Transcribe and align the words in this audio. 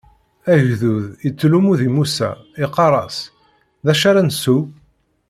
Agdud 0.53 1.05
ittlummu 1.29 1.73
di 1.79 1.87
Musa, 1.95 2.29
iqqar-as: 2.63 3.17
D 3.85 3.87
acu 3.91 4.05
ara 4.09 4.21
nsew? 4.29 4.61